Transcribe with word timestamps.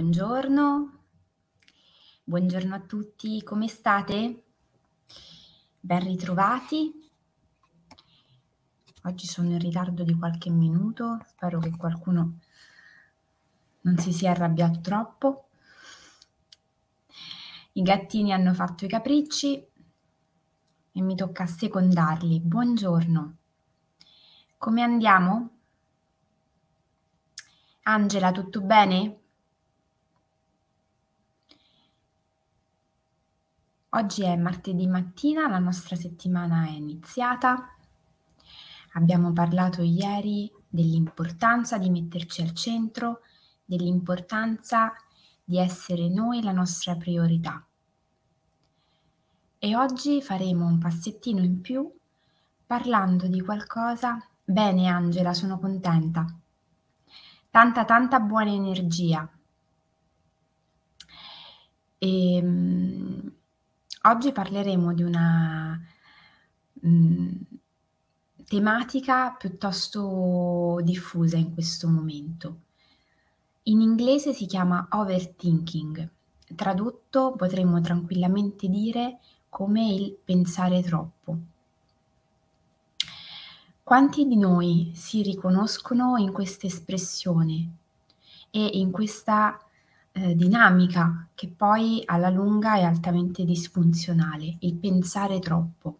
Buongiorno, 0.00 0.92
buongiorno 2.24 2.74
a 2.74 2.80
tutti, 2.80 3.42
come 3.42 3.68
state? 3.68 4.44
Ben 5.78 6.02
ritrovati. 6.02 6.90
Oggi 9.02 9.26
sono 9.26 9.50
in 9.50 9.58
ritardo 9.58 10.02
di 10.02 10.14
qualche 10.14 10.48
minuto, 10.48 11.18
spero 11.26 11.58
che 11.58 11.76
qualcuno 11.76 12.38
non 13.82 13.98
si 13.98 14.14
sia 14.14 14.30
arrabbiato 14.30 14.80
troppo. 14.80 15.48
I 17.72 17.82
gattini 17.82 18.32
hanno 18.32 18.54
fatto 18.54 18.86
i 18.86 18.88
capricci 18.88 19.66
e 20.92 21.02
mi 21.02 21.14
tocca 21.14 21.44
secondarli. 21.44 22.40
Buongiorno. 22.40 23.36
Come 24.56 24.82
andiamo? 24.82 25.50
Angela, 27.82 28.32
tutto 28.32 28.62
bene? 28.62 29.19
Oggi 33.92 34.22
è 34.22 34.36
martedì 34.36 34.86
mattina, 34.86 35.48
la 35.48 35.58
nostra 35.58 35.96
settimana 35.96 36.64
è 36.64 36.70
iniziata. 36.70 37.74
Abbiamo 38.92 39.32
parlato 39.32 39.82
ieri 39.82 40.48
dell'importanza 40.68 41.76
di 41.76 41.90
metterci 41.90 42.40
al 42.40 42.52
centro, 42.52 43.22
dell'importanza 43.64 44.92
di 45.42 45.58
essere 45.58 46.08
noi 46.08 46.40
la 46.40 46.52
nostra 46.52 46.94
priorità. 46.94 47.66
E 49.58 49.76
oggi 49.76 50.22
faremo 50.22 50.66
un 50.66 50.78
passettino 50.78 51.42
in 51.42 51.60
più 51.60 51.92
parlando 52.64 53.26
di 53.26 53.40
qualcosa. 53.40 54.24
Bene 54.44 54.86
Angela, 54.86 55.34
sono 55.34 55.58
contenta. 55.58 56.24
Tanta 57.50 57.84
tanta 57.84 58.20
buona 58.20 58.52
energia. 58.52 59.28
E, 61.98 62.36
ehm, 62.36 63.38
Oggi 64.02 64.32
parleremo 64.32 64.94
di 64.94 65.02
una 65.02 65.78
mh, 66.72 66.88
mm, 66.88 67.28
tematica 68.46 69.32
piuttosto 69.32 70.80
diffusa 70.82 71.36
in 71.36 71.52
questo 71.52 71.86
momento. 71.86 72.60
In 73.64 73.82
inglese 73.82 74.32
si 74.32 74.46
chiama 74.46 74.88
overthinking, 74.90 76.08
tradotto 76.56 77.34
potremmo 77.36 77.78
tranquillamente 77.82 78.68
dire 78.68 79.18
come 79.50 79.92
il 79.92 80.16
pensare 80.24 80.82
troppo. 80.82 81.36
Quanti 83.82 84.26
di 84.26 84.38
noi 84.38 84.92
si 84.94 85.20
riconoscono 85.20 86.16
in 86.16 86.32
questa 86.32 86.66
espressione 86.66 87.76
e 88.50 88.64
in 88.64 88.90
questa 88.90 89.58
eh, 90.12 90.34
dinamica 90.34 91.28
che 91.34 91.48
poi 91.48 92.02
alla 92.04 92.30
lunga 92.30 92.74
è 92.74 92.82
altamente 92.82 93.44
disfunzionale, 93.44 94.56
il 94.60 94.74
pensare 94.74 95.38
troppo. 95.38 95.98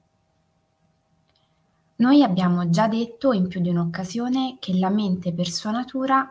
Noi 1.97 2.23
abbiamo 2.23 2.71
già 2.71 2.89
detto 2.89 3.33
in 3.33 3.47
più 3.47 3.61
di 3.61 3.69
un'occasione 3.69 4.57
che 4.59 4.77
la 4.77 4.89
mente 4.89 5.33
per 5.33 5.49
sua 5.49 5.71
natura 5.71 6.29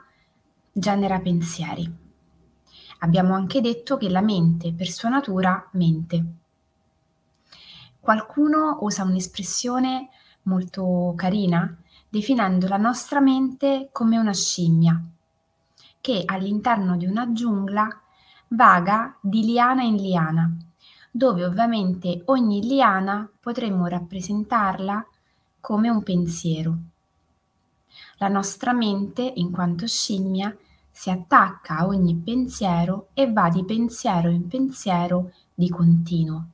genera 0.71 1.19
pensieri. 1.19 1.91
Abbiamo 2.99 3.33
anche 3.33 3.61
detto 3.61 3.97
che 3.97 4.09
la 4.09 4.21
mente 4.21 4.73
per 4.73 4.89
sua 4.89 5.09
natura 5.09 5.69
mente. 5.73 6.25
Qualcuno 7.99 8.79
usa 8.81 9.03
un'espressione 9.03 10.09
molto 10.43 11.13
carina 11.15 11.77
definendo 12.09 12.67
la 12.67 12.77
nostra 12.77 13.19
mente 13.19 13.89
come 13.91 14.17
una 14.17 14.33
scimmia 14.33 14.99
che 16.01 16.23
all'interno 16.25 16.97
di 16.97 17.05
una 17.05 17.31
giungla 17.31 17.87
vaga 18.49 19.17
di 19.21 19.43
liana 19.43 19.83
in 19.83 19.95
liana, 19.95 20.51
dove 21.11 21.45
ovviamente 21.45 22.21
ogni 22.25 22.61
liana 22.61 23.29
potremmo 23.39 23.87
rappresentarla 23.87 25.05
come 25.59 25.89
un 25.89 26.03
pensiero. 26.03 26.77
La 28.17 28.27
nostra 28.27 28.73
mente, 28.73 29.21
in 29.21 29.51
quanto 29.51 29.87
scimmia, 29.87 30.55
si 30.91 31.09
attacca 31.09 31.77
a 31.77 31.85
ogni 31.85 32.15
pensiero 32.15 33.09
e 33.13 33.31
va 33.31 33.49
di 33.49 33.63
pensiero 33.63 34.29
in 34.29 34.47
pensiero 34.47 35.31
di 35.53 35.69
continuo. 35.69 36.45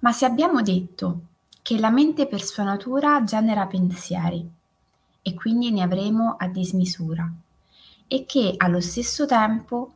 Ma 0.00 0.12
se 0.12 0.26
abbiamo 0.26 0.60
detto 0.60 1.20
che 1.62 1.78
la 1.78 1.88
mente 1.88 2.26
per 2.26 2.42
sua 2.42 2.64
natura 2.64 3.24
genera 3.24 3.66
pensieri, 3.66 4.46
e 5.26 5.32
quindi 5.32 5.70
ne 5.70 5.80
avremo 5.80 6.36
a 6.38 6.46
dismisura 6.48 7.32
e 8.06 8.26
che 8.26 8.52
allo 8.58 8.80
stesso 8.80 9.24
tempo 9.24 9.92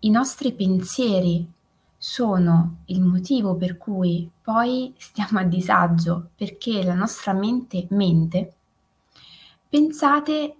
i 0.00 0.10
nostri 0.10 0.52
pensieri 0.52 1.50
sono 1.96 2.82
il 2.86 3.00
motivo 3.00 3.56
per 3.56 3.78
cui 3.78 4.30
poi 4.42 4.92
stiamo 4.98 5.38
a 5.38 5.44
disagio 5.44 6.30
perché 6.36 6.84
la 6.84 6.94
nostra 6.94 7.32
mente 7.32 7.86
mente, 7.90 8.54
pensate 9.66 10.56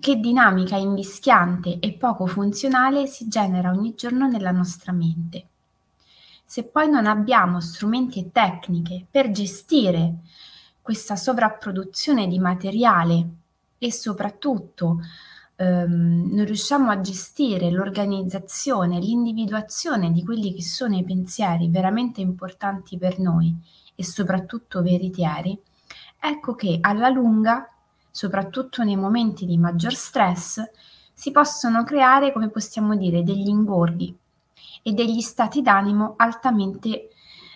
che 0.00 0.16
dinamica 0.16 0.76
invischiante 0.76 1.78
e 1.78 1.92
poco 1.92 2.26
funzionale 2.26 3.06
si 3.06 3.28
genera 3.28 3.70
ogni 3.70 3.94
giorno 3.94 4.26
nella 4.26 4.50
nostra 4.50 4.92
mente. 4.92 5.46
Se 6.44 6.64
poi 6.64 6.88
non 6.88 7.06
abbiamo 7.06 7.60
strumenti 7.60 8.18
e 8.18 8.32
tecniche 8.32 9.06
per 9.08 9.30
gestire 9.30 10.20
questa 10.84 11.16
sovrapproduzione 11.16 12.26
di 12.26 12.38
materiale 12.38 13.26
e 13.78 13.90
soprattutto 13.90 14.98
ehm, 15.56 16.28
non 16.30 16.44
riusciamo 16.44 16.90
a 16.90 17.00
gestire 17.00 17.70
l'organizzazione, 17.70 18.98
l'individuazione 18.98 20.12
di 20.12 20.22
quelli 20.22 20.52
che 20.52 20.62
sono 20.62 20.94
i 20.94 21.02
pensieri 21.02 21.70
veramente 21.70 22.20
importanti 22.20 22.98
per 22.98 23.18
noi 23.18 23.56
e 23.94 24.04
soprattutto 24.04 24.82
veritieri, 24.82 25.58
ecco 26.20 26.54
che 26.54 26.76
alla 26.82 27.08
lunga, 27.08 27.66
soprattutto 28.10 28.82
nei 28.82 28.96
momenti 28.96 29.46
di 29.46 29.56
maggior 29.56 29.94
stress, 29.94 30.62
si 31.14 31.30
possono 31.30 31.82
creare, 31.84 32.30
come 32.30 32.50
possiamo 32.50 32.94
dire, 32.94 33.22
degli 33.22 33.48
ingorghi 33.48 34.14
e 34.82 34.92
degli 34.92 35.22
stati 35.22 35.62
d'animo 35.62 36.12
altamente 36.18 37.08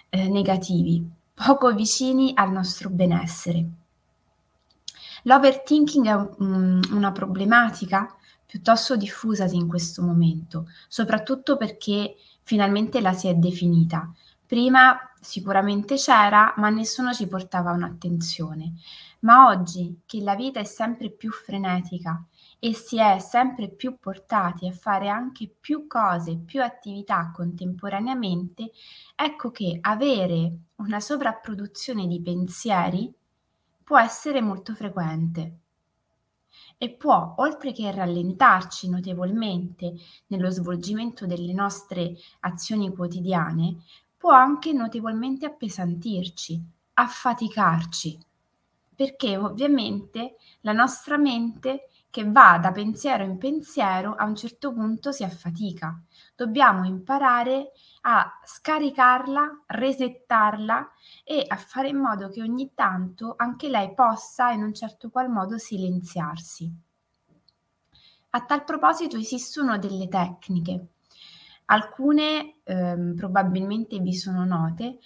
eh, 0.08 0.28
negativi, 0.30 1.16
poco 1.44 1.72
vicini 1.72 2.32
al 2.34 2.50
nostro 2.50 2.90
benessere. 2.90 3.64
L'overthinking 5.22 6.06
è 6.06 6.14
un, 6.38 6.80
una 6.90 7.12
problematica 7.12 8.12
piuttosto 8.44 8.96
diffusa 8.96 9.44
in 9.44 9.68
questo 9.68 10.02
momento, 10.02 10.68
soprattutto 10.88 11.56
perché 11.56 12.16
finalmente 12.42 13.00
la 13.00 13.12
si 13.12 13.28
è 13.28 13.34
definita. 13.34 14.12
Prima 14.46 14.98
sicuramente 15.20 15.96
c'era, 15.96 16.54
ma 16.56 16.70
nessuno 16.70 17.12
ci 17.12 17.26
portava 17.26 17.72
un'attenzione. 17.72 18.72
Ma 19.20 19.46
oggi 19.48 20.00
che 20.06 20.20
la 20.20 20.34
vita 20.34 20.58
è 20.58 20.64
sempre 20.64 21.10
più 21.10 21.30
frenetica 21.30 22.20
e 22.60 22.74
si 22.74 22.98
è 22.98 23.18
sempre 23.18 23.68
più 23.68 23.98
portati 23.98 24.66
a 24.66 24.72
fare 24.72 25.08
anche 25.08 25.48
più 25.60 25.86
cose, 25.86 26.36
più 26.36 26.62
attività 26.62 27.30
contemporaneamente, 27.32 28.72
ecco 29.14 29.50
che 29.50 29.78
avere 29.80 30.58
una 30.76 31.00
sovrapproduzione 31.00 32.06
di 32.06 32.20
pensieri 32.20 33.12
può 33.84 33.98
essere 33.98 34.40
molto 34.40 34.74
frequente 34.74 35.58
e 36.76 36.90
può, 36.90 37.34
oltre 37.38 37.72
che 37.72 37.90
rallentarci 37.90 38.88
notevolmente 38.88 39.94
nello 40.28 40.50
svolgimento 40.50 41.26
delle 41.26 41.52
nostre 41.52 42.14
azioni 42.40 42.92
quotidiane, 42.94 43.82
può 44.16 44.32
anche 44.32 44.72
notevolmente 44.72 45.46
appesantirci, 45.46 46.60
affaticarci, 46.94 48.18
perché 48.94 49.36
ovviamente 49.36 50.36
la 50.62 50.72
nostra 50.72 51.16
mente 51.16 51.88
che 52.10 52.24
va 52.24 52.58
da 52.60 52.72
pensiero 52.72 53.22
in 53.22 53.36
pensiero 53.36 54.14
a 54.14 54.24
un 54.24 54.34
certo 54.34 54.72
punto 54.72 55.12
si 55.12 55.24
affatica. 55.24 56.00
Dobbiamo 56.34 56.84
imparare 56.84 57.72
a 58.02 58.40
scaricarla, 58.44 59.64
resettarla 59.66 60.90
e 61.24 61.44
a 61.46 61.56
fare 61.56 61.88
in 61.88 61.98
modo 61.98 62.28
che 62.30 62.40
ogni 62.40 62.72
tanto 62.74 63.34
anche 63.36 63.68
lei 63.68 63.92
possa 63.92 64.50
in 64.50 64.62
un 64.62 64.72
certo 64.72 65.10
qual 65.10 65.28
modo 65.30 65.58
silenziarsi. 65.58 66.72
A 68.30 68.44
tal 68.44 68.64
proposito 68.64 69.16
esistono 69.16 69.78
delle 69.78 70.08
tecniche, 70.08 70.86
alcune 71.66 72.60
ehm, 72.64 73.14
probabilmente 73.16 73.98
vi 73.98 74.14
sono 74.14 74.44
note, 74.44 74.98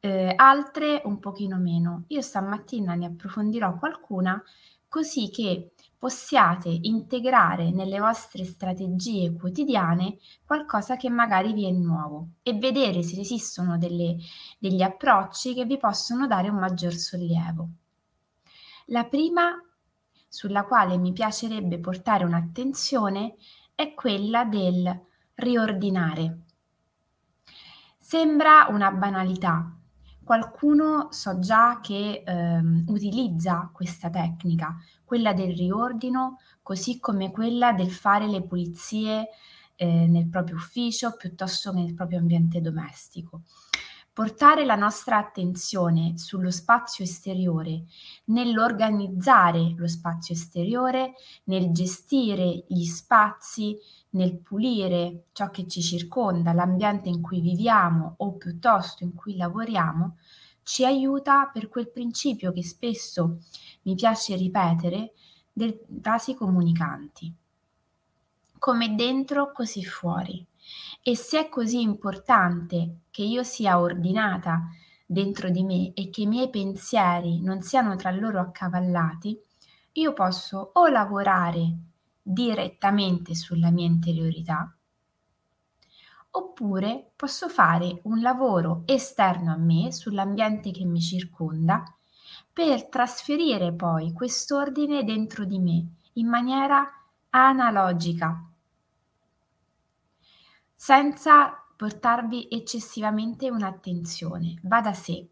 eh, 0.00 0.32
altre 0.36 1.02
un 1.04 1.18
pochino 1.18 1.58
meno. 1.58 2.04
Io 2.08 2.20
stamattina 2.20 2.94
ne 2.94 3.06
approfondirò 3.06 3.76
qualcuna 3.78 4.42
così 4.88 5.30
che 5.30 5.71
possiate 6.02 6.68
integrare 6.68 7.70
nelle 7.70 8.00
vostre 8.00 8.44
strategie 8.44 9.32
quotidiane 9.34 10.18
qualcosa 10.44 10.96
che 10.96 11.08
magari 11.08 11.52
vi 11.52 11.64
è 11.64 11.70
nuovo 11.70 12.30
e 12.42 12.54
vedere 12.54 13.04
se 13.04 13.20
esistono 13.20 13.78
delle, 13.78 14.16
degli 14.58 14.82
approcci 14.82 15.54
che 15.54 15.64
vi 15.64 15.78
possono 15.78 16.26
dare 16.26 16.48
un 16.48 16.56
maggior 16.56 16.92
sollievo. 16.92 17.68
La 18.86 19.04
prima 19.04 19.52
sulla 20.26 20.64
quale 20.64 20.96
mi 20.96 21.12
piacerebbe 21.12 21.78
portare 21.78 22.24
un'attenzione 22.24 23.36
è 23.76 23.94
quella 23.94 24.44
del 24.44 25.02
riordinare. 25.34 26.38
Sembra 27.96 28.66
una 28.70 28.90
banalità. 28.90 29.72
Qualcuno 30.24 31.08
so 31.10 31.38
già 31.40 31.80
che 31.80 32.22
ehm, 32.24 32.84
utilizza 32.86 33.70
questa 33.72 34.08
tecnica, 34.08 34.76
quella 35.04 35.32
del 35.32 35.54
riordino, 35.54 36.38
così 36.62 37.00
come 37.00 37.30
quella 37.30 37.72
del 37.72 37.90
fare 37.90 38.28
le 38.28 38.42
pulizie 38.42 39.28
eh, 39.74 40.06
nel 40.06 40.28
proprio 40.28 40.56
ufficio 40.56 41.16
piuttosto 41.16 41.72
che 41.72 41.80
nel 41.80 41.94
proprio 41.94 42.18
ambiente 42.18 42.60
domestico. 42.60 43.42
Portare 44.12 44.66
la 44.66 44.76
nostra 44.76 45.16
attenzione 45.16 46.18
sullo 46.18 46.50
spazio 46.50 47.02
esteriore, 47.02 47.84
nell'organizzare 48.26 49.74
lo 49.74 49.88
spazio 49.88 50.34
esteriore, 50.34 51.14
nel 51.44 51.72
gestire 51.72 52.64
gli 52.68 52.84
spazi, 52.84 53.76
nel 54.12 54.36
pulire 54.38 55.26
ciò 55.32 55.50
che 55.50 55.66
ci 55.66 55.82
circonda, 55.82 56.52
l'ambiente 56.52 57.08
in 57.08 57.20
cui 57.20 57.40
viviamo 57.40 58.14
o 58.18 58.32
piuttosto 58.32 59.04
in 59.04 59.14
cui 59.14 59.36
lavoriamo, 59.36 60.16
ci 60.62 60.84
aiuta 60.84 61.50
per 61.52 61.68
quel 61.68 61.90
principio 61.90 62.52
che 62.52 62.62
spesso 62.62 63.38
mi 63.82 63.94
piace 63.94 64.36
ripetere 64.36 65.12
dei 65.52 65.78
vasi 65.88 66.34
comunicanti. 66.34 67.34
Come 68.58 68.94
dentro, 68.94 69.50
così 69.52 69.84
fuori. 69.84 70.44
E 71.02 71.16
se 71.16 71.40
è 71.40 71.48
così 71.48 71.80
importante 71.80 73.00
che 73.10 73.22
io 73.22 73.42
sia 73.42 73.80
ordinata 73.80 74.68
dentro 75.04 75.50
di 75.50 75.64
me 75.64 75.92
e 75.94 76.10
che 76.10 76.22
i 76.22 76.26
miei 76.26 76.48
pensieri 76.48 77.40
non 77.40 77.60
siano 77.62 77.96
tra 77.96 78.10
loro 78.12 78.38
accavallati, 78.40 79.38
io 79.94 80.12
posso 80.12 80.70
o 80.74 80.86
lavorare 80.86 81.76
direttamente 82.22 83.34
sulla 83.34 83.70
mia 83.70 83.86
interiorità, 83.86 84.74
oppure 86.30 87.12
posso 87.16 87.48
fare 87.48 88.00
un 88.04 88.20
lavoro 88.20 88.84
esterno 88.86 89.52
a 89.52 89.56
me, 89.56 89.92
sull'ambiente 89.92 90.70
che 90.70 90.84
mi 90.84 91.00
circonda, 91.00 91.82
per 92.52 92.88
trasferire 92.88 93.72
poi 93.72 94.12
quest'ordine 94.12 95.04
dentro 95.04 95.44
di 95.44 95.58
me 95.58 95.86
in 96.14 96.28
maniera 96.28 96.86
analogica, 97.30 98.46
senza 100.74 101.64
portarvi 101.76 102.48
eccessivamente 102.50 103.50
un'attenzione, 103.50 104.58
va 104.62 104.80
da 104.80 104.92
sé. 104.92 105.28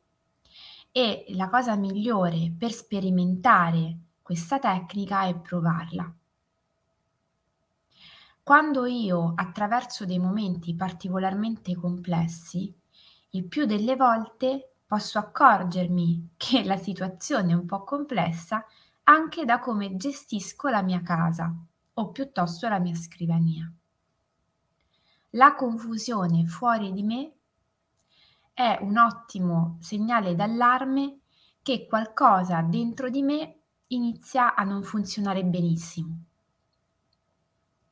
E 0.93 1.27
la 1.31 1.49
cosa 1.49 1.77
migliore 1.77 2.53
per 2.57 2.73
sperimentare 2.73 3.99
questa 4.23 4.59
tecnica 4.59 5.27
è 5.27 5.39
provarla. 5.39 6.19
Quando 8.43 8.87
io 8.87 9.33
attraverso 9.37 10.05
dei 10.05 10.19
momenti 10.19 10.75
particolarmente 10.75 11.77
complessi, 11.77 12.75
il 13.31 13.47
più 13.47 13.65
delle 13.65 13.95
volte 13.95 14.77
posso 14.87 15.19
accorgermi 15.19 16.31
che 16.37 16.65
la 16.65 16.77
situazione 16.77 17.53
è 17.53 17.55
un 17.55 17.67
po' 17.67 17.85
complessa 17.85 18.65
anche 19.05 19.45
da 19.45 19.61
come 19.61 19.97
gestisco 19.97 20.69
la 20.69 20.83
mia 20.83 21.01
casa 21.03 21.55
o 21.95 22.11
piuttosto 22.11 22.69
la 22.69 22.81
mia 22.81 22.95
scrivania. 22.95 23.73
La 25.35 25.55
confusione 25.55 26.45
fuori 26.47 26.93
di 26.93 27.05
me 27.05 27.33
è 28.53 28.79
un 28.81 28.97
ottimo 28.97 29.77
segnale 29.81 30.35
d'allarme 30.35 31.21
che 31.63 31.87
qualcosa 31.87 32.63
dentro 32.63 33.11
di 33.11 33.23
me 33.23 33.61
inizia 33.89 34.55
a 34.57 34.65
non 34.65 34.83
funzionare 34.83 35.45
benissimo. 35.45 36.30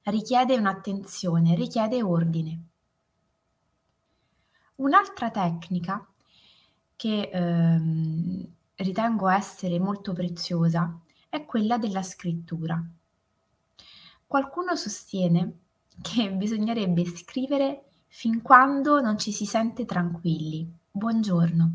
Richiede 0.09 0.57
un'attenzione, 0.57 1.55
richiede 1.55 2.03
ordine. 2.03 2.63
Un'altra 4.77 5.31
tecnica 5.31 6.03
che 6.97 7.29
ehm, 7.31 8.47
ritengo 8.77 9.29
essere 9.29 9.79
molto 9.79 10.15
preziosa 10.15 10.99
è 11.29 11.45
quella 11.45 11.77
della 11.77 12.03
scrittura. 12.03 12.83
Qualcuno 14.27 14.77
sostiene 14.77 15.59
che 16.01 16.33
bisognerebbe 16.33 17.05
scrivere 17.05 17.85
fin 18.07 18.41
quando 18.41 19.03
non 19.03 19.19
ci 19.19 19.31
si 19.31 19.45
sente 19.45 19.85
tranquilli. 19.85 20.67
Buongiorno. 20.91 21.73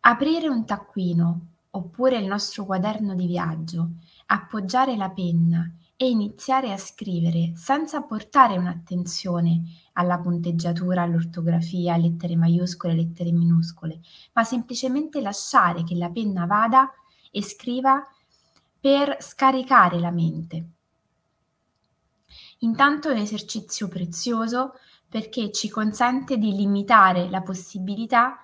Aprire 0.00 0.48
un 0.48 0.66
taccuino 0.66 1.40
oppure 1.70 2.18
il 2.18 2.26
nostro 2.26 2.66
quaderno 2.66 3.14
di 3.14 3.26
viaggio, 3.26 3.92
appoggiare 4.26 4.94
la 4.94 5.08
penna 5.08 5.72
e 6.00 6.08
iniziare 6.08 6.72
a 6.72 6.78
scrivere 6.78 7.54
senza 7.56 8.02
portare 8.02 8.56
un'attenzione 8.56 9.62
alla 9.94 10.20
punteggiatura, 10.20 11.02
all'ortografia, 11.02 11.96
lettere 11.96 12.36
maiuscole, 12.36 12.94
lettere 12.94 13.32
minuscole, 13.32 13.98
ma 14.34 14.44
semplicemente 14.44 15.20
lasciare 15.20 15.82
che 15.82 15.96
la 15.96 16.08
penna 16.08 16.46
vada 16.46 16.88
e 17.32 17.42
scriva 17.42 18.06
per 18.78 19.16
scaricare 19.18 19.98
la 19.98 20.12
mente. 20.12 20.68
Intanto 22.58 23.08
è 23.08 23.12
un 23.12 23.18
esercizio 23.18 23.88
prezioso 23.88 24.74
perché 25.08 25.50
ci 25.50 25.68
consente 25.68 26.38
di 26.38 26.54
limitare 26.54 27.28
la 27.28 27.42
possibilità 27.42 28.38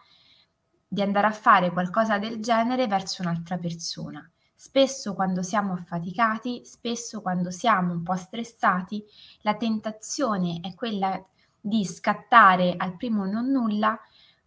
di 0.88 1.02
andare 1.02 1.28
a 1.28 1.32
fare 1.32 1.70
qualcosa 1.70 2.18
del 2.18 2.40
genere 2.40 2.88
verso 2.88 3.22
un'altra 3.22 3.58
persona. 3.58 4.28
Spesso 4.66 5.12
quando 5.12 5.42
siamo 5.42 5.74
affaticati, 5.74 6.64
spesso 6.64 7.20
quando 7.20 7.50
siamo 7.50 7.92
un 7.92 8.02
po' 8.02 8.16
stressati, 8.16 9.04
la 9.42 9.56
tentazione 9.56 10.60
è 10.62 10.74
quella 10.74 11.22
di 11.60 11.84
scattare 11.84 12.72
al 12.74 12.96
primo 12.96 13.26
non 13.26 13.50
nulla 13.50 14.00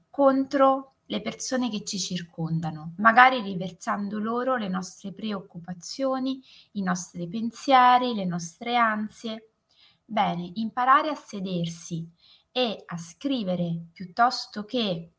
contro 0.10 0.96
le 1.06 1.22
persone 1.22 1.70
che 1.70 1.84
ci 1.84 2.00
circondano, 2.00 2.96
magari 2.98 3.42
riversando 3.42 4.18
loro 4.18 4.56
le 4.56 4.68
nostre 4.68 5.14
preoccupazioni, 5.14 6.42
i 6.72 6.82
nostri 6.82 7.28
pensieri, 7.28 8.16
le 8.16 8.26
nostre 8.26 8.76
ansie. 8.76 9.52
Bene, 10.04 10.50
imparare 10.56 11.10
a 11.10 11.16
sedersi 11.16 12.10
e 12.52 12.84
a 12.88 12.98
scrivere 12.98 13.90
piuttosto 13.94 14.66
che 14.66 15.12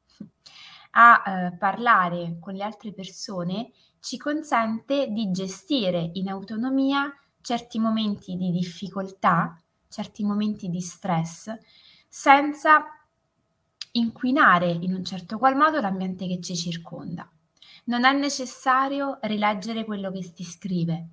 a 0.90 1.22
eh, 1.24 1.56
parlare 1.56 2.38
con 2.40 2.54
le 2.54 2.64
altre 2.64 2.92
persone 2.92 3.70
ci 4.00 4.16
consente 4.16 5.08
di 5.10 5.30
gestire 5.30 6.10
in 6.14 6.28
autonomia 6.28 7.12
certi 7.40 7.78
momenti 7.78 8.36
di 8.36 8.50
difficoltà, 8.50 9.60
certi 9.88 10.24
momenti 10.24 10.68
di 10.68 10.80
stress, 10.80 11.54
senza 12.06 12.84
inquinare 13.92 14.70
in 14.70 14.94
un 14.94 15.04
certo 15.04 15.38
qual 15.38 15.56
modo 15.56 15.80
l'ambiente 15.80 16.26
che 16.26 16.40
ci 16.40 16.56
circonda. 16.56 17.28
Non 17.84 18.04
è 18.04 18.12
necessario 18.12 19.18
rileggere 19.22 19.84
quello 19.84 20.10
che 20.10 20.22
si 20.22 20.44
scrive, 20.44 21.08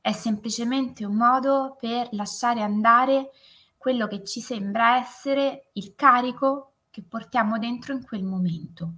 è 0.00 0.12
semplicemente 0.12 1.04
un 1.04 1.16
modo 1.16 1.76
per 1.78 2.08
lasciare 2.12 2.62
andare 2.62 3.30
quello 3.76 4.06
che 4.06 4.24
ci 4.24 4.40
sembra 4.40 4.96
essere 4.96 5.68
il 5.74 5.94
carico 5.94 6.72
che 6.90 7.02
portiamo 7.02 7.58
dentro 7.58 7.92
in 7.92 8.02
quel 8.02 8.24
momento. 8.24 8.92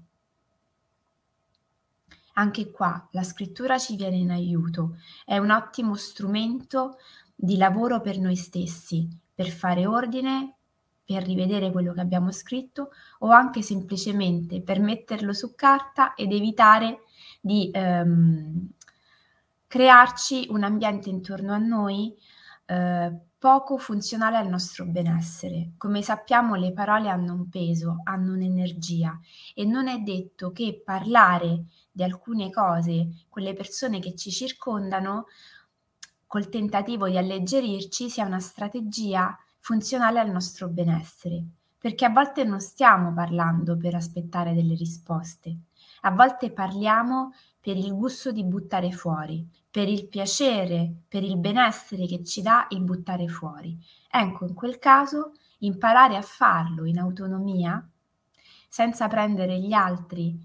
Anche 2.35 2.71
qua 2.71 3.09
la 3.13 3.23
scrittura 3.23 3.79
ci 3.79 3.97
viene 3.97 4.17
in 4.17 4.31
aiuto, 4.31 4.97
è 5.25 5.39
un 5.39 5.51
ottimo 5.51 5.95
strumento 5.95 6.97
di 7.35 7.57
lavoro 7.57 8.01
per 8.01 8.19
noi 8.19 8.37
stessi, 8.37 9.09
per 9.35 9.49
fare 9.49 9.87
ordine, 9.87 10.57
per 11.05 11.25
rivedere 11.25 11.73
quello 11.73 11.93
che 11.93 12.01
abbiamo 12.01 12.31
scritto 12.31 12.91
o 13.21 13.31
anche 13.31 13.63
semplicemente 13.63 14.63
per 14.63 14.79
metterlo 14.79 15.33
su 15.33 15.55
carta 15.57 16.15
ed 16.15 16.33
evitare 16.33 17.01
di 17.41 17.69
ehm, 17.73 18.69
crearci 19.67 20.47
un 20.51 20.63
ambiente 20.63 21.09
intorno 21.09 21.53
a 21.53 21.59
noi 21.59 22.15
eh, 22.67 23.13
poco 23.39 23.79
funzionale 23.79 24.37
al 24.37 24.49
nostro 24.49 24.85
benessere. 24.85 25.73
Come 25.79 26.03
sappiamo 26.03 26.55
le 26.55 26.73
parole 26.73 27.09
hanno 27.09 27.33
un 27.33 27.49
peso, 27.49 28.03
hanno 28.05 28.35
un'energia 28.35 29.19
e 29.55 29.65
non 29.65 29.89
è 29.89 29.99
detto 29.99 30.53
che 30.53 30.83
parlare 30.85 31.65
di 31.91 32.03
alcune 32.03 32.51
cose 32.51 33.25
con 33.29 33.43
le 33.43 33.55
persone 33.55 33.99
che 34.01 34.15
ci 34.15 34.31
circondano 34.31 35.27
col 36.27 36.49
tentativo 36.49 37.09
di 37.09 37.19
alleggerirci 37.19 38.09
sia 38.09 38.25
una 38.25 38.39
strategia 38.39 39.37
funzionale 39.59 40.21
al 40.21 40.31
nostro 40.31 40.69
benessere, 40.69 41.45
perché 41.77 42.05
a 42.05 42.11
volte 42.11 42.45
non 42.45 42.61
stiamo 42.61 43.13
parlando 43.13 43.77
per 43.77 43.95
aspettare 43.95 44.55
delle 44.55 44.75
risposte, 44.75 45.57
a 46.03 46.13
volte 46.13 46.53
parliamo 46.53 47.33
per 47.61 47.77
il 47.77 47.93
gusto 47.93 48.33
di 48.33 48.45
buttare 48.45 48.93
fuori, 48.93 49.47
per 49.71 49.89
il 49.89 50.09
piacere, 50.09 50.93
per 51.09 51.23
il 51.23 51.37
benessere 51.37 52.07
che 52.07 52.25
ci 52.25 52.43
dà 52.43 52.67
il 52.71 52.81
buttare 52.81 53.29
fuori. 53.29 53.79
Ecco, 54.11 54.47
in 54.47 54.55
quel 54.55 54.79
caso 54.79 55.33
imparare 55.59 56.17
a 56.17 56.23
farlo 56.23 56.85
in 56.85 56.99
autonomia, 56.99 57.87
senza 58.69 59.09
prendere 59.09 59.59
gli 59.59 59.73
altri 59.73 60.39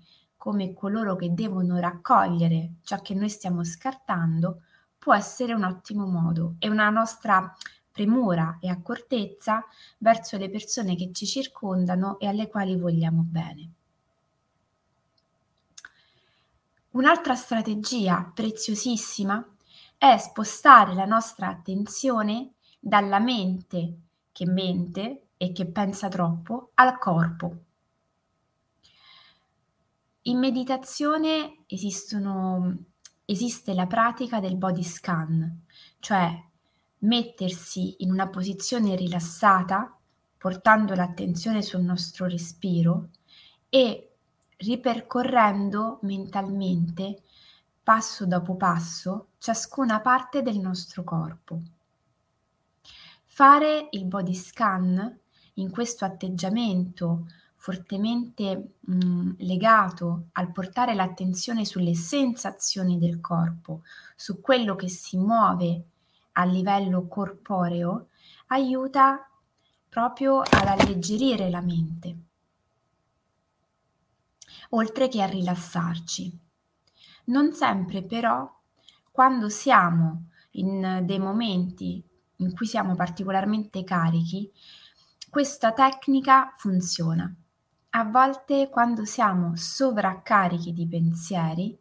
come 0.45 0.75
coloro 0.75 1.15
che 1.15 1.33
devono 1.33 1.79
raccogliere 1.79 2.73
ciò 2.83 3.01
che 3.01 3.15
noi 3.15 3.29
stiamo 3.29 3.63
scartando, 3.63 4.61
può 4.99 5.15
essere 5.15 5.53
un 5.53 5.63
ottimo 5.63 6.05
modo 6.05 6.53
e 6.59 6.69
una 6.69 6.87
nostra 6.91 7.51
premura 7.91 8.59
e 8.61 8.69
accortezza 8.69 9.65
verso 9.97 10.37
le 10.37 10.51
persone 10.51 10.95
che 10.95 11.09
ci 11.11 11.25
circondano 11.25 12.19
e 12.19 12.27
alle 12.27 12.47
quali 12.47 12.77
vogliamo 12.77 13.23
bene. 13.25 13.69
Un'altra 16.91 17.33
strategia 17.33 18.31
preziosissima 18.31 19.43
è 19.97 20.15
spostare 20.19 20.93
la 20.93 21.05
nostra 21.05 21.47
attenzione 21.47 22.51
dalla 22.77 23.17
mente 23.17 23.97
che 24.31 24.45
mente 24.45 25.29
e 25.37 25.51
che 25.51 25.65
pensa 25.65 26.07
troppo 26.07 26.69
al 26.75 26.99
corpo. 26.99 27.64
In 30.27 30.39
meditazione 30.39 31.65
esistono, 31.67 32.85
esiste 33.25 33.75
la 33.75 33.85
pratica 33.85 34.39
del 34.39 34.55
body 34.55 34.81
scan, 34.81 35.65
cioè 35.99 36.31
mettersi 36.99 37.97
in 37.99 38.11
una 38.11 38.27
posizione 38.29 38.95
rilassata, 38.95 39.95
portando 40.35 40.95
l'attenzione 40.95 41.61
sul 41.61 41.81
nostro 41.81 42.25
respiro 42.25 43.09
e 43.69 44.15
ripercorrendo 44.57 45.99
mentalmente, 46.01 47.21
passo 47.83 48.25
dopo 48.25 48.55
passo, 48.55 49.27
ciascuna 49.37 50.01
parte 50.01 50.41
del 50.41 50.57
nostro 50.57 51.03
corpo. 51.03 51.61
Fare 53.25 53.89
il 53.91 54.05
body 54.05 54.33
scan 54.33 55.19
in 55.55 55.69
questo 55.69 56.03
atteggiamento 56.03 57.27
fortemente 57.65 58.75
mh, 58.79 59.37
legato 59.39 60.27
al 60.33 60.51
portare 60.51 60.93
l'attenzione 60.93 61.65
sulle 61.65 61.95
sensazioni 61.95 62.99
del 62.99 63.19
corpo, 63.19 63.81
su 64.15 64.39
quello 64.39 64.75
che 64.75 64.87
si 64.87 65.17
muove 65.17 65.85
a 66.33 66.45
livello 66.45 67.07
corporeo, 67.07 68.09
aiuta 68.49 69.27
proprio 69.89 70.41
ad 70.41 70.67
alleggerire 70.67 71.49
la 71.49 71.61
mente, 71.61 72.17
oltre 74.69 75.07
che 75.07 75.23
a 75.23 75.25
rilassarci. 75.25 76.39
Non 77.25 77.51
sempre 77.51 78.03
però, 78.03 78.47
quando 79.09 79.49
siamo 79.49 80.27
in 80.51 81.01
dei 81.03 81.17
momenti 81.17 82.03
in 82.35 82.53
cui 82.53 82.67
siamo 82.67 82.93
particolarmente 82.93 83.83
carichi, 83.83 84.51
questa 85.31 85.73
tecnica 85.73 86.53
funziona. 86.57 87.35
A 87.97 88.03
volte 88.03 88.67
quando 88.69 89.05
siamo 89.05 89.55
sovraccarichi 89.55 90.73
di 90.73 90.85
pensieri, 90.85 91.79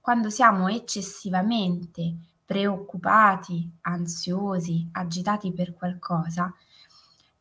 quando 0.00 0.30
siamo 0.30 0.68
eccessivamente 0.68 2.18
preoccupati, 2.44 3.68
ansiosi, 3.80 4.88
agitati 4.92 5.52
per 5.52 5.74
qualcosa, 5.74 6.54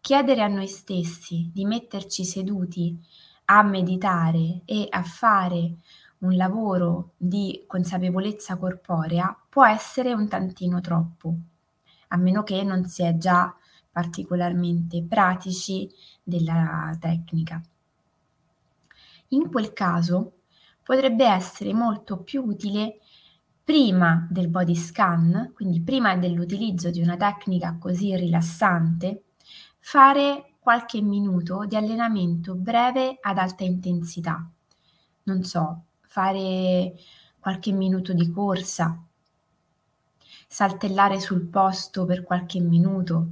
chiedere 0.02 0.42
a 0.42 0.48
noi 0.48 0.68
stessi 0.68 1.52
di 1.54 1.66
metterci 1.66 2.26
seduti 2.26 3.00
a 3.46 3.62
meditare 3.62 4.62
e 4.66 4.88
a 4.90 5.04
fare 5.04 5.76
un 6.22 6.36
lavoro 6.36 7.12
di 7.18 7.64
consapevolezza 7.68 8.58
corporea 8.58 9.40
può 9.48 9.68
essere 9.68 10.14
un 10.14 10.28
tantino 10.28 10.82
troppo, 10.82 11.36
a 12.08 12.18
meno 12.18 12.42
che 12.42 12.64
non 12.64 12.86
si 12.86 13.04
è 13.04 13.18
già 13.18 13.56
particolarmente 13.92 15.04
pratici 15.04 15.88
della 16.24 16.98
tecnica. 17.00 17.62
In 19.30 19.50
quel 19.50 19.74
caso 19.74 20.42
potrebbe 20.84 21.26
essere 21.26 21.74
molto 21.74 22.22
più 22.22 22.44
utile 22.44 23.00
prima 23.64 24.28
del 24.30 24.48
body 24.48 24.76
scan, 24.76 25.52
quindi 25.56 25.82
prima 25.82 26.16
dell'utilizzo 26.16 26.92
di 26.92 27.02
una 27.02 27.18
tecnica 27.18 27.78
così 27.80 28.16
rilassante, 28.16 29.24
fare 29.80 30.54
qualche 30.60 31.02
minuto 31.02 31.66
di 31.66 31.76
allenamento 31.76 32.54
breve 32.56 33.18
ad 33.20 33.38
alta 33.38 33.64
intensità. 33.64 34.48
Non 35.24 35.44
so, 35.44 35.86
fare 36.02 36.94
qualche 37.40 37.72
minuto 37.72 38.14
di 38.14 38.32
corsa, 38.32 39.04
saltellare 40.48 41.20
sul 41.20 41.48
posto 41.48 42.06
per 42.06 42.24
qualche 42.24 42.60
minuto, 42.60 43.30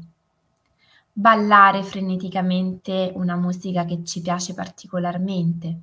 ballare 1.13 1.84
freneticamente 1.84 3.12
una 3.15 3.36
musica 3.36 3.86
che 3.86 4.03
ci 4.03 4.22
piace 4.22 4.53
particolarmente, 4.53 5.79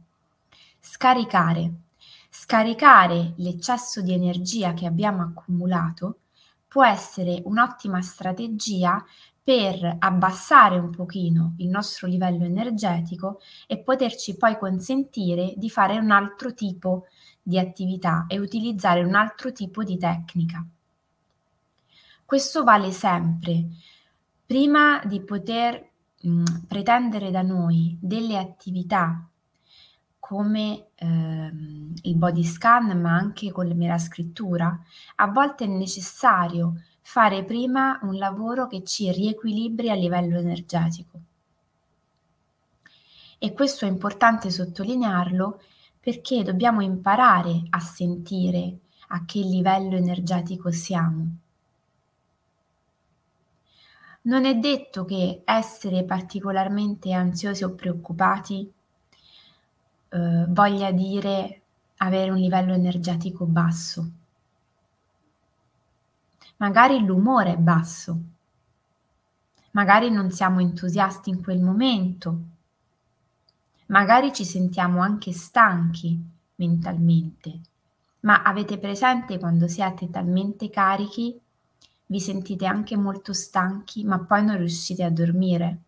scaricare 0.80 1.72
Scaricare 2.32 3.34
l'eccesso 3.38 4.00
di 4.02 4.12
energia 4.12 4.72
che 4.72 4.86
abbiamo 4.86 5.22
accumulato 5.22 6.20
può 6.68 6.86
essere 6.86 7.42
un'ottima 7.44 8.00
strategia 8.02 9.04
per 9.42 9.96
abbassare 9.98 10.78
un 10.78 10.90
pochino 10.90 11.54
il 11.58 11.66
nostro 11.68 12.06
livello 12.06 12.44
energetico 12.44 13.40
e 13.66 13.78
poterci 13.78 14.36
poi 14.36 14.56
consentire 14.58 15.54
di 15.56 15.68
fare 15.68 15.98
un 15.98 16.12
altro 16.12 16.54
tipo 16.54 17.06
di 17.42 17.58
attività 17.58 18.26
e 18.28 18.38
utilizzare 18.38 19.02
un 19.02 19.16
altro 19.16 19.50
tipo 19.50 19.82
di 19.82 19.98
tecnica. 19.98 20.64
Questo 22.24 22.62
vale 22.62 22.92
sempre. 22.92 23.70
Prima 24.50 25.00
di 25.04 25.20
poter 25.20 25.90
mh, 26.22 26.64
pretendere 26.66 27.30
da 27.30 27.40
noi 27.40 27.96
delle 28.00 28.36
attività 28.36 29.30
come 30.18 30.88
ehm, 30.96 31.94
il 32.02 32.16
body 32.16 32.42
scan, 32.42 33.00
ma 33.00 33.14
anche 33.14 33.52
con 33.52 33.68
la 33.68 33.74
mera 33.74 33.96
scrittura, 33.96 34.76
a 35.14 35.28
volte 35.28 35.66
è 35.66 35.68
necessario 35.68 36.82
fare 37.00 37.44
prima 37.44 38.00
un 38.02 38.16
lavoro 38.16 38.66
che 38.66 38.82
ci 38.82 39.12
riequilibri 39.12 39.88
a 39.88 39.94
livello 39.94 40.36
energetico. 40.36 41.20
E 43.38 43.52
questo 43.52 43.84
è 43.84 43.88
importante 43.88 44.50
sottolinearlo 44.50 45.62
perché 46.00 46.42
dobbiamo 46.42 46.80
imparare 46.80 47.66
a 47.70 47.78
sentire 47.78 48.78
a 49.10 49.24
che 49.24 49.42
livello 49.42 49.94
energetico 49.94 50.72
siamo. 50.72 51.36
Non 54.22 54.44
è 54.44 54.54
detto 54.56 55.04
che 55.06 55.42
essere 55.44 56.04
particolarmente 56.04 57.12
ansiosi 57.12 57.64
o 57.64 57.70
preoccupati 57.70 58.70
eh, 60.10 60.44
voglia 60.48 60.90
dire 60.90 61.62
avere 61.96 62.30
un 62.30 62.36
livello 62.36 62.74
energetico 62.74 63.46
basso. 63.46 64.10
Magari 66.56 67.02
l'umore 67.02 67.54
è 67.54 67.56
basso, 67.56 68.18
magari 69.70 70.10
non 70.10 70.30
siamo 70.30 70.60
entusiasti 70.60 71.30
in 71.30 71.42
quel 71.42 71.60
momento, 71.60 72.40
magari 73.86 74.34
ci 74.34 74.44
sentiamo 74.44 75.00
anche 75.00 75.32
stanchi 75.32 76.22
mentalmente, 76.56 77.60
ma 78.20 78.42
avete 78.42 78.76
presente 78.76 79.38
quando 79.38 79.66
siete 79.68 80.10
talmente 80.10 80.68
carichi, 80.68 81.40
vi 82.10 82.18
sentite 82.18 82.66
anche 82.66 82.96
molto 82.96 83.32
stanchi, 83.32 84.02
ma 84.04 84.18
poi 84.18 84.44
non 84.44 84.56
riuscite 84.56 85.04
a 85.04 85.10
dormire? 85.10 85.78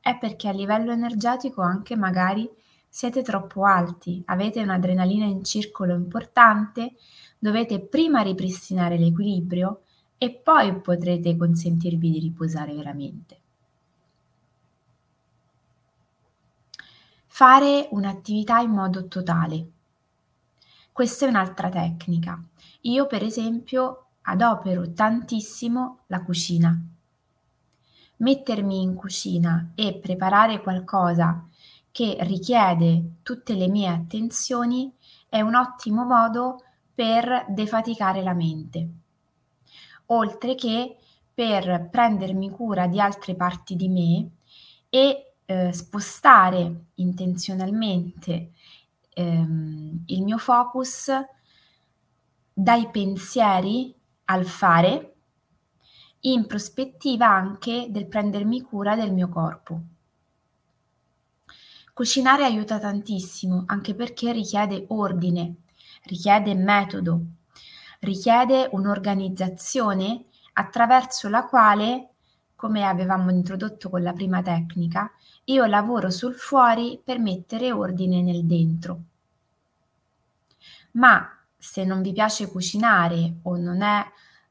È 0.00 0.16
perché 0.16 0.46
a 0.46 0.52
livello 0.52 0.92
energetico 0.92 1.60
anche 1.60 1.96
magari 1.96 2.48
siete 2.88 3.22
troppo 3.22 3.64
alti, 3.64 4.22
avete 4.26 4.62
un'adrenalina 4.62 5.24
in 5.24 5.42
circolo 5.42 5.94
importante, 5.94 6.94
dovete 7.36 7.80
prima 7.80 8.22
ripristinare 8.22 8.96
l'equilibrio 8.96 9.82
e 10.18 10.32
poi 10.32 10.80
potrete 10.80 11.36
consentirvi 11.36 12.10
di 12.12 12.20
riposare 12.20 12.72
veramente. 12.74 13.40
Fare 17.26 17.88
un'attività 17.90 18.60
in 18.60 18.70
modo 18.70 19.08
totale. 19.08 19.68
Questa 20.92 21.26
è 21.26 21.28
un'altra 21.28 21.68
tecnica. 21.68 22.40
Io 22.82 23.06
per 23.08 23.24
esempio 23.24 24.07
adopero 24.28 24.92
tantissimo 24.92 26.00
la 26.06 26.22
cucina. 26.22 26.78
Mettermi 28.18 28.82
in 28.82 28.94
cucina 28.94 29.72
e 29.74 29.94
preparare 29.94 30.60
qualcosa 30.60 31.46
che 31.90 32.16
richiede 32.20 33.18
tutte 33.22 33.54
le 33.54 33.68
mie 33.68 33.88
attenzioni 33.88 34.92
è 35.28 35.40
un 35.40 35.54
ottimo 35.54 36.04
modo 36.04 36.62
per 36.94 37.46
defaticare 37.48 38.22
la 38.22 38.34
mente, 38.34 38.88
oltre 40.06 40.54
che 40.54 40.96
per 41.32 41.88
prendermi 41.90 42.50
cura 42.50 42.86
di 42.86 43.00
altre 43.00 43.34
parti 43.34 43.76
di 43.76 43.88
me 43.88 44.30
e 44.90 45.34
eh, 45.44 45.72
spostare 45.72 46.86
intenzionalmente 46.94 48.50
ehm, 49.14 50.02
il 50.06 50.22
mio 50.22 50.38
focus 50.38 51.10
dai 52.52 52.88
pensieri 52.90 53.94
al 54.30 54.44
fare 54.46 55.14
in 56.20 56.46
prospettiva 56.46 57.28
anche 57.28 57.86
del 57.90 58.06
prendermi 58.06 58.62
cura 58.62 58.96
del 58.96 59.12
mio 59.12 59.28
corpo. 59.28 59.80
Cucinare 61.92 62.44
aiuta 62.44 62.78
tantissimo, 62.78 63.64
anche 63.66 63.94
perché 63.94 64.32
richiede 64.32 64.84
ordine, 64.88 65.54
richiede 66.04 66.54
metodo, 66.54 67.20
richiede 68.00 68.68
un'organizzazione 68.72 70.26
attraverso 70.54 71.28
la 71.28 71.44
quale, 71.44 72.10
come 72.54 72.84
avevamo 72.84 73.30
introdotto 73.30 73.88
con 73.90 74.02
la 74.02 74.12
prima 74.12 74.42
tecnica, 74.42 75.10
io 75.44 75.64
lavoro 75.66 76.10
sul 76.10 76.34
fuori 76.34 77.00
per 77.02 77.18
mettere 77.18 77.72
ordine 77.72 78.22
nel 78.22 78.44
dentro. 78.44 79.02
Ma 80.92 81.37
se 81.58 81.84
non 81.84 82.02
vi 82.02 82.12
piace 82.12 82.48
cucinare 82.48 83.38
o 83.42 83.56
non 83.56 83.82
è 83.82 84.04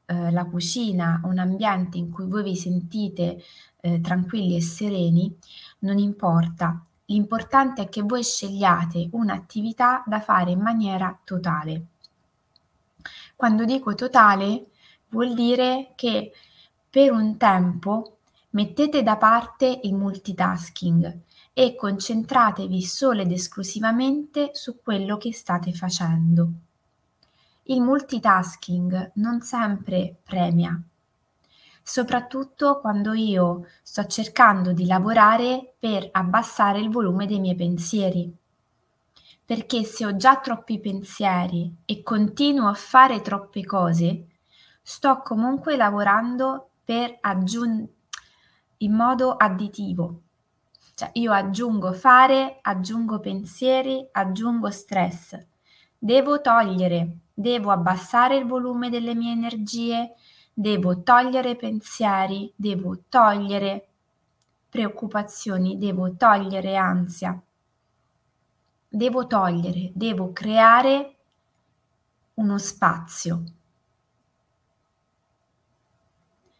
eh, 0.06 0.30
la 0.30 0.44
cucina 0.44 1.20
un 1.24 1.38
ambiente 1.38 1.98
in 1.98 2.10
cui 2.10 2.26
voi 2.26 2.42
vi 2.42 2.56
sentite 2.56 3.42
eh, 3.80 4.00
tranquilli 4.00 4.56
e 4.56 4.60
sereni, 4.60 5.36
non 5.80 5.98
importa. 5.98 6.82
L'importante 7.06 7.82
è 7.82 7.88
che 7.88 8.02
voi 8.02 8.22
scegliate 8.22 9.08
un'attività 9.12 10.02
da 10.06 10.20
fare 10.20 10.50
in 10.50 10.60
maniera 10.60 11.18
totale. 11.24 11.86
Quando 13.34 13.64
dico 13.64 13.94
totale, 13.94 14.66
vuol 15.08 15.32
dire 15.32 15.92
che 15.94 16.32
per 16.90 17.12
un 17.12 17.36
tempo 17.38 18.18
mettete 18.50 19.02
da 19.02 19.16
parte 19.16 19.80
il 19.84 19.94
multitasking 19.94 21.20
e 21.52 21.74
concentratevi 21.74 22.82
solo 22.82 23.22
ed 23.22 23.32
esclusivamente 23.32 24.50
su 24.52 24.80
quello 24.82 25.16
che 25.16 25.32
state 25.32 25.72
facendo. 25.72 26.50
Il 27.70 27.82
multitasking 27.82 29.12
non 29.16 29.42
sempre 29.42 30.20
premia, 30.24 30.82
soprattutto 31.82 32.80
quando 32.80 33.12
io 33.12 33.66
sto 33.82 34.06
cercando 34.06 34.72
di 34.72 34.86
lavorare 34.86 35.74
per 35.78 36.08
abbassare 36.12 36.78
il 36.78 36.88
volume 36.88 37.26
dei 37.26 37.38
miei 37.40 37.56
pensieri. 37.56 38.34
Perché 39.44 39.84
se 39.84 40.06
ho 40.06 40.16
già 40.16 40.38
troppi 40.38 40.80
pensieri 40.80 41.70
e 41.84 42.02
continuo 42.02 42.68
a 42.68 42.72
fare 42.72 43.20
troppe 43.20 43.66
cose, 43.66 44.28
sto 44.80 45.20
comunque 45.20 45.76
lavorando 45.76 46.70
per 46.82 47.18
aggiungere 47.20 47.92
in 48.78 48.94
modo 48.94 49.32
additivo. 49.36 50.22
Cioè 50.94 51.10
io 51.12 51.32
aggiungo 51.32 51.92
fare, 51.92 52.60
aggiungo 52.62 53.20
pensieri, 53.20 54.08
aggiungo 54.10 54.70
stress. 54.70 55.38
Devo 55.98 56.40
togliere 56.40 57.18
devo 57.38 57.70
abbassare 57.70 58.36
il 58.36 58.46
volume 58.46 58.90
delle 58.90 59.14
mie 59.14 59.30
energie, 59.30 60.14
devo 60.52 61.02
togliere 61.02 61.54
pensieri, 61.54 62.52
devo 62.56 63.02
togliere 63.08 63.86
preoccupazioni, 64.68 65.78
devo 65.78 66.16
togliere 66.16 66.74
ansia, 66.74 67.40
devo 68.88 69.28
togliere, 69.28 69.92
devo 69.94 70.32
creare 70.32 71.16
uno 72.34 72.58
spazio. 72.58 73.44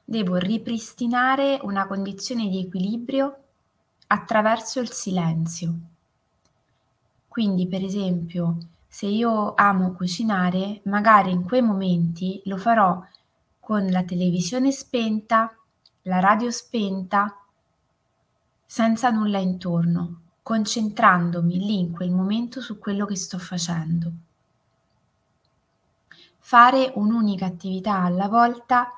Devo 0.05 0.37
ripristinare 0.37 1.59
una 1.63 1.89
condizione 1.89 2.49
di 2.49 2.61
equilibrio 2.61 3.37
attraverso 4.07 4.79
il 4.79 4.93
silenzio. 4.93 5.75
Quindi, 7.27 7.67
per 7.67 7.83
esempio, 7.83 8.59
se 8.99 9.07
io 9.07 9.55
amo 9.55 9.93
cucinare, 9.93 10.81
magari 10.87 11.31
in 11.31 11.45
quei 11.45 11.63
momenti 11.63 12.43
lo 12.47 12.57
farò 12.57 13.01
con 13.61 13.87
la 13.87 14.03
televisione 14.03 14.73
spenta, 14.73 15.57
la 16.03 16.19
radio 16.19 16.51
spenta, 16.51 17.41
senza 18.67 19.11
nulla 19.11 19.39
intorno, 19.39 20.23
concentrandomi 20.43 21.59
lì 21.61 21.79
in 21.79 21.93
quel 21.93 22.11
momento 22.11 22.61
su 22.61 22.81
quello 22.81 23.07
che 23.07 23.15
sto 23.15 23.39
facendo. 23.39 24.11
Fare 26.41 26.91
un'unica 26.97 27.47
attività 27.47 28.01
alla 28.01 28.27
volta 28.27 28.91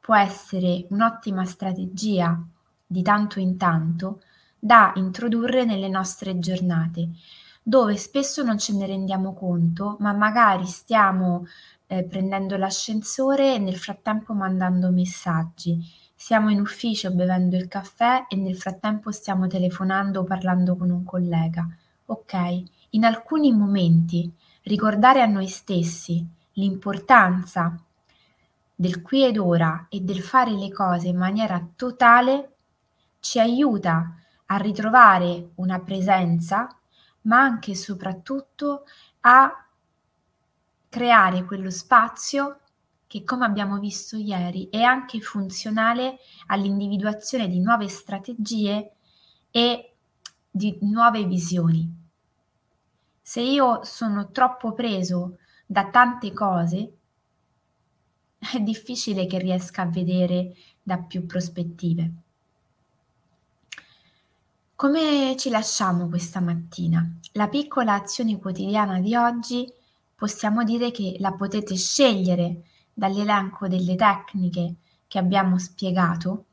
può 0.00 0.16
essere 0.16 0.86
un'ottima 0.88 1.44
strategia 1.44 2.42
di 2.86 3.02
tanto 3.02 3.38
in 3.38 3.58
tanto 3.58 4.22
da 4.58 4.92
introdurre 4.94 5.66
nelle 5.66 5.90
nostre 5.90 6.38
giornate 6.38 7.10
dove 7.62 7.96
spesso 7.96 8.42
non 8.42 8.58
ce 8.58 8.74
ne 8.74 8.86
rendiamo 8.86 9.34
conto, 9.34 9.96
ma 10.00 10.12
magari 10.12 10.66
stiamo 10.66 11.46
eh, 11.86 12.02
prendendo 12.02 12.56
l'ascensore 12.56 13.54
e 13.54 13.58
nel 13.58 13.76
frattempo 13.76 14.34
mandando 14.34 14.90
messaggi. 14.90 15.78
Siamo 16.14 16.50
in 16.50 16.60
ufficio 16.60 17.10
bevendo 17.12 17.56
il 17.56 17.68
caffè 17.68 18.26
e 18.28 18.36
nel 18.36 18.56
frattempo 18.56 19.10
stiamo 19.10 19.46
telefonando 19.46 20.20
o 20.20 20.24
parlando 20.24 20.76
con 20.76 20.90
un 20.90 21.04
collega. 21.04 21.66
Ok, 22.06 22.62
in 22.90 23.04
alcuni 23.04 23.52
momenti 23.52 24.30
ricordare 24.62 25.20
a 25.20 25.26
noi 25.26 25.48
stessi 25.48 26.24
l'importanza 26.54 27.76
del 28.74 29.02
qui 29.02 29.24
ed 29.24 29.38
ora 29.38 29.86
e 29.88 30.00
del 30.00 30.20
fare 30.20 30.52
le 30.52 30.70
cose 30.72 31.08
in 31.08 31.16
maniera 31.16 31.64
totale 31.76 32.54
ci 33.20 33.38
aiuta 33.38 34.16
a 34.46 34.56
ritrovare 34.56 35.50
una 35.56 35.78
presenza 35.78 36.68
ma 37.22 37.40
anche 37.40 37.72
e 37.72 37.76
soprattutto 37.76 38.84
a 39.20 39.66
creare 40.88 41.44
quello 41.44 41.70
spazio 41.70 42.60
che, 43.06 43.24
come 43.24 43.44
abbiamo 43.44 43.78
visto 43.78 44.16
ieri, 44.16 44.68
è 44.70 44.82
anche 44.82 45.20
funzionale 45.20 46.18
all'individuazione 46.46 47.48
di 47.48 47.60
nuove 47.60 47.88
strategie 47.88 48.92
e 49.50 49.94
di 50.50 50.78
nuove 50.82 51.24
visioni. 51.24 52.00
Se 53.20 53.40
io 53.40 53.84
sono 53.84 54.30
troppo 54.30 54.72
preso 54.72 55.38
da 55.66 55.88
tante 55.90 56.32
cose, 56.32 56.96
è 58.38 58.58
difficile 58.60 59.26
che 59.26 59.38
riesca 59.38 59.82
a 59.82 59.86
vedere 59.86 60.54
da 60.82 60.98
più 60.98 61.24
prospettive. 61.24 62.12
Come 64.82 65.36
ci 65.38 65.48
lasciamo 65.48 66.08
questa 66.08 66.40
mattina? 66.40 67.08
La 67.34 67.46
piccola 67.46 67.94
azione 67.94 68.40
quotidiana 68.40 68.98
di 68.98 69.14
oggi 69.14 69.72
possiamo 70.12 70.64
dire 70.64 70.90
che 70.90 71.18
la 71.20 71.30
potete 71.34 71.76
scegliere 71.76 72.64
dall'elenco 72.92 73.68
delle 73.68 73.94
tecniche 73.94 74.74
che 75.06 75.18
abbiamo 75.20 75.56
spiegato 75.56 76.46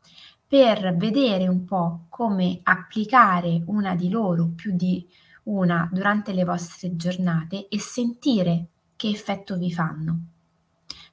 per 0.45 0.95
vedere 0.95 1.47
un 1.47 1.65
po' 1.65 2.05
come 2.09 2.59
applicare 2.61 3.63
una 3.65 3.95
di 3.95 4.11
loro, 4.11 4.51
più 4.55 4.75
di 4.75 5.03
una, 5.45 5.89
durante 5.91 6.31
le 6.31 6.43
vostre 6.43 6.95
giornate 6.95 7.67
e 7.67 7.79
sentire 7.79 8.67
che 8.95 9.09
effetto 9.09 9.57
vi 9.57 9.73
fanno. 9.73 10.19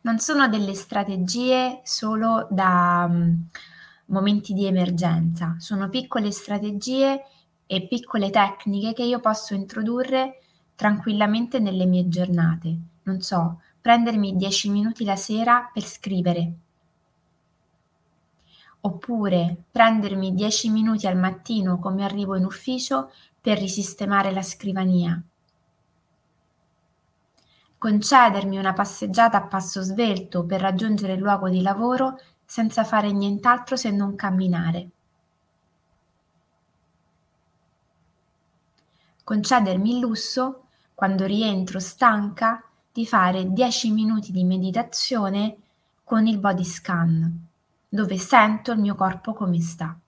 Non 0.02 0.18
sono 0.18 0.48
delle 0.48 0.74
strategie 0.74 1.80
solo 1.82 2.46
da 2.50 3.08
momenti 4.06 4.52
di 4.52 4.66
emergenza, 4.66 5.56
sono 5.58 5.88
piccole 5.88 6.30
strategie 6.30 7.24
e 7.66 7.86
piccole 7.86 8.30
tecniche 8.30 8.92
che 8.92 9.02
io 9.02 9.20
posso 9.20 9.54
introdurre 9.54 10.40
tranquillamente 10.74 11.58
nelle 11.58 11.86
mie 11.86 12.08
giornate. 12.08 12.76
Non 13.04 13.20
so, 13.20 13.60
prendermi 13.80 14.36
10 14.36 14.70
minuti 14.70 15.04
la 15.04 15.16
sera 15.16 15.70
per 15.72 15.84
scrivere. 15.84 16.52
Oppure 18.80 19.64
prendermi 19.70 20.34
10 20.34 20.70
minuti 20.70 21.06
al 21.06 21.16
mattino 21.16 21.78
come 21.78 22.04
arrivo 22.04 22.36
in 22.36 22.44
ufficio 22.44 23.10
per 23.40 23.58
risistemare 23.58 24.30
la 24.32 24.42
scrivania. 24.42 25.20
Concedermi 27.78 28.58
una 28.58 28.72
passeggiata 28.72 29.38
a 29.38 29.46
passo 29.46 29.82
svelto 29.82 30.44
per 30.44 30.60
raggiungere 30.60 31.14
il 31.14 31.20
luogo 31.20 31.48
di 31.48 31.62
lavoro 31.62 32.18
senza 32.46 32.84
fare 32.84 33.12
nient'altro 33.12 33.76
se 33.76 33.90
non 33.90 34.14
camminare. 34.14 34.90
Concedermi 39.24 39.90
il 39.90 39.98
lusso, 39.98 40.66
quando 40.94 41.26
rientro 41.26 41.80
stanca, 41.80 42.62
di 42.92 43.04
fare 43.04 43.52
10 43.52 43.90
minuti 43.90 44.32
di 44.32 44.44
meditazione 44.44 45.56
con 46.04 46.26
il 46.26 46.38
body 46.38 46.64
scan, 46.64 47.46
dove 47.88 48.16
sento 48.16 48.72
il 48.72 48.78
mio 48.78 48.94
corpo 48.94 49.34
come 49.34 49.60
sta. 49.60 49.98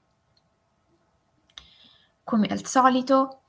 Come 2.23 2.47
al 2.47 2.65
solito, 2.65 3.41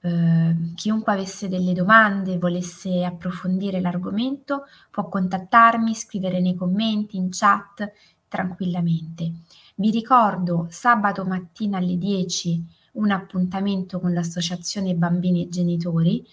eh, 0.00 0.72
chiunque 0.74 1.12
avesse 1.12 1.48
delle 1.48 1.72
domande, 1.72 2.38
volesse 2.38 3.04
approfondire 3.04 3.80
l'argomento, 3.80 4.66
può 4.90 5.08
contattarmi, 5.08 5.94
scrivere 5.94 6.40
nei 6.40 6.54
commenti, 6.54 7.16
in 7.16 7.30
chat, 7.30 7.90
tranquillamente. 8.28 9.32
Vi 9.74 9.90
ricordo 9.90 10.66
sabato 10.70 11.24
mattina 11.24 11.78
alle 11.78 11.96
10 11.96 12.76
un 12.92 13.10
appuntamento 13.10 14.00
con 14.00 14.12
l'associazione 14.12 14.94
Bambini 14.94 15.44
e 15.44 15.48
Genitori, 15.48 16.26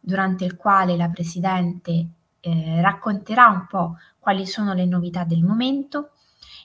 durante 0.00 0.44
il 0.44 0.56
quale 0.56 0.96
la 0.96 1.08
Presidente 1.08 2.06
eh, 2.40 2.80
racconterà 2.80 3.48
un 3.48 3.66
po' 3.68 3.96
quali 4.18 4.46
sono 4.46 4.74
le 4.74 4.84
novità 4.84 5.24
del 5.24 5.42
momento 5.42 6.10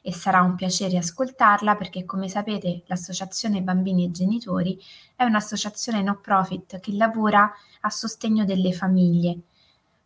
e 0.01 0.11
sarà 0.11 0.41
un 0.41 0.55
piacere 0.55 0.97
ascoltarla 0.97 1.75
perché 1.75 2.03
come 2.03 2.27
sapete 2.27 2.83
l'Associazione 2.87 3.61
Bambini 3.61 4.05
e 4.05 4.11
Genitori 4.11 4.77
è 5.15 5.23
un'associazione 5.23 6.01
no 6.01 6.19
profit 6.19 6.79
che 6.79 6.91
lavora 6.93 7.49
a 7.81 7.89
sostegno 7.89 8.43
delle 8.43 8.73
famiglie, 8.73 9.39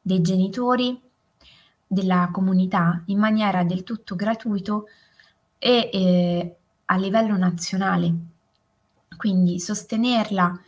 dei 0.01 0.21
genitori, 0.21 1.01
della 1.87 2.29
comunità 2.31 3.01
in 3.05 3.17
maniera 3.17 3.63
del 3.63 3.83
tutto 3.83 4.15
gratuito 4.15 4.87
e 5.57 5.89
eh, 5.91 6.55
a 6.85 6.97
livello 6.97 7.37
nazionale. 7.37 8.13
Quindi 9.15 9.59
sostenerla 9.59 10.59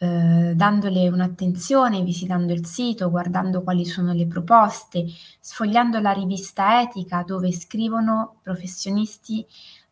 eh, 0.00 0.52
dandole 0.54 1.08
un'attenzione, 1.08 2.02
visitando 2.02 2.52
il 2.52 2.64
sito, 2.66 3.10
guardando 3.10 3.62
quali 3.62 3.84
sono 3.84 4.12
le 4.12 4.26
proposte, 4.26 5.06
sfogliando 5.40 5.98
la 6.00 6.12
rivista 6.12 6.80
etica 6.82 7.24
dove 7.24 7.50
scrivono 7.52 8.36
professionisti 8.42 9.44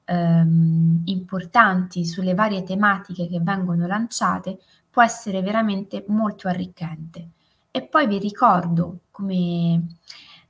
ehm, 0.04 1.02
importanti 1.06 2.04
sulle 2.04 2.34
varie 2.34 2.62
tematiche 2.62 3.26
che 3.28 3.40
vengono 3.40 3.86
lanciate, 3.86 4.58
può 4.88 5.02
essere 5.02 5.42
veramente 5.42 6.04
molto 6.08 6.48
arricchente. 6.48 7.30
E 7.70 7.82
poi 7.82 8.06
vi 8.06 8.18
ricordo, 8.18 9.00
come 9.10 9.98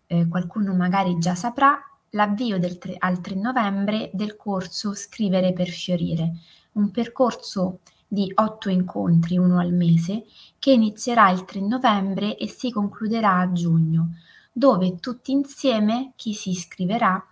eh, 0.06 0.28
qualcuno 0.28 0.74
magari 0.74 1.18
già 1.18 1.34
saprà, 1.34 1.78
l'avvio 2.10 2.58
tre, 2.78 2.96
al 2.98 3.20
3 3.20 3.34
novembre 3.34 4.10
del 4.12 4.36
corso 4.36 4.94
Scrivere 4.94 5.52
per 5.52 5.68
fiorire, 5.68 6.32
un 6.72 6.90
percorso 6.90 7.80
di 8.06 8.30
otto 8.34 8.70
incontri, 8.70 9.36
uno 9.36 9.58
al 9.58 9.72
mese, 9.72 10.24
che 10.58 10.72
inizierà 10.72 11.30
il 11.30 11.44
3 11.44 11.60
novembre 11.60 12.36
e 12.36 12.48
si 12.48 12.70
concluderà 12.70 13.38
a 13.38 13.52
giugno, 13.52 14.16
dove 14.52 14.98
tutti 15.00 15.32
insieme, 15.32 16.12
chi 16.16 16.32
si 16.32 16.50
iscriverà, 16.50 17.22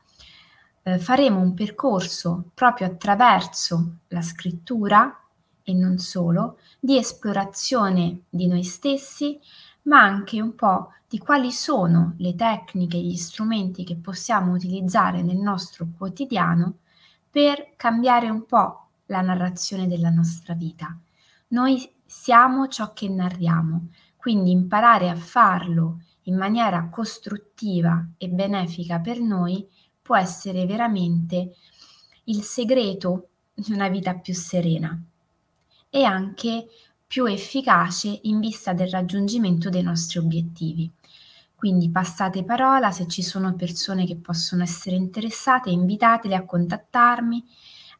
eh, 0.82 0.98
faremo 0.98 1.40
un 1.40 1.54
percorso 1.54 2.50
proprio 2.52 2.88
attraverso 2.88 3.98
la 4.08 4.22
scrittura 4.22 5.18
e 5.62 5.72
non 5.72 5.98
solo, 5.98 6.58
di 6.78 6.98
esplorazione 6.98 8.24
di 8.28 8.46
noi 8.46 8.62
stessi, 8.62 9.40
ma 9.84 10.00
anche 10.00 10.40
un 10.40 10.54
po' 10.54 10.92
di 11.08 11.18
quali 11.18 11.52
sono 11.52 12.14
le 12.18 12.34
tecniche 12.34 12.98
gli 12.98 13.16
strumenti 13.16 13.84
che 13.84 13.96
possiamo 13.96 14.52
utilizzare 14.52 15.22
nel 15.22 15.36
nostro 15.36 15.86
quotidiano 15.96 16.78
per 17.30 17.72
cambiare 17.76 18.28
un 18.28 18.46
po' 18.46 18.86
la 19.06 19.20
narrazione 19.20 19.86
della 19.86 20.10
nostra 20.10 20.54
vita. 20.54 20.96
Noi 21.48 21.88
siamo 22.04 22.68
ciò 22.68 22.92
che 22.92 23.08
narriamo, 23.08 23.88
quindi 24.16 24.50
imparare 24.50 25.08
a 25.08 25.16
farlo 25.16 26.00
in 26.22 26.36
maniera 26.36 26.88
costruttiva 26.88 28.06
e 28.16 28.28
benefica 28.28 28.98
per 28.98 29.20
noi 29.20 29.66
può 30.00 30.16
essere 30.16 30.66
veramente 30.66 31.54
il 32.24 32.42
segreto 32.42 33.28
di 33.54 33.72
una 33.72 33.88
vita 33.88 34.14
più 34.14 34.34
serena 34.34 34.98
e 35.90 36.02
anche 36.02 36.66
più 37.14 37.27
efficace 37.27 38.18
in 38.22 38.40
vista 38.40 38.72
del 38.72 38.88
raggiungimento 38.88 39.70
dei 39.70 39.85
nostri 39.85 40.18
obiettivi. 40.18 40.90
Quindi 41.55 41.88
passate 41.88 42.42
parola, 42.42 42.90
se 42.90 43.07
ci 43.07 43.22
sono 43.22 43.55
persone 43.55 44.05
che 44.05 44.16
possono 44.16 44.64
essere 44.64 44.96
interessate, 44.96 45.70
invitatele 45.70 46.35
a 46.35 46.44
contattarmi 46.44 47.44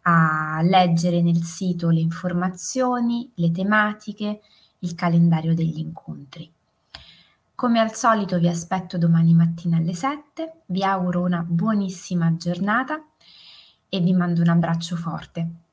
a 0.03 0.59
leggere 0.63 1.23
nel 1.23 1.45
sito 1.45 1.91
le 1.91 2.01
informazioni, 2.01 3.31
le 3.37 3.53
tematiche, 3.53 4.41
il 4.81 4.97
calendario 4.97 5.55
degli 5.55 5.79
incontri. 5.79 6.53
Come 7.55 7.79
al 7.79 7.95
solito 7.95 8.41
vi 8.41 8.49
aspetto 8.49 8.99
domani 8.99 9.33
mattina 9.33 9.77
alle 9.77 9.95
7, 9.95 10.63
vi 10.67 10.83
auguro 10.83 11.23
una 11.23 11.45
buonissima 11.47 12.35
giornata 12.37 13.01
e 13.89 14.01
vi 14.01 14.13
mando 14.13 14.41
un 14.41 14.49
abbraccio 14.49 14.97
forte. 14.97 15.64